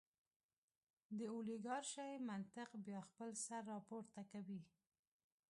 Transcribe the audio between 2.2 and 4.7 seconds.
منطق بیا خپل سر راپورته کوي.